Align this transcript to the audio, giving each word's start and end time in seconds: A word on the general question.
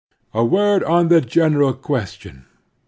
A 0.33 0.43
word 0.43 0.83
on 0.83 1.09
the 1.09 1.21
general 1.21 1.73
question. 1.73 2.45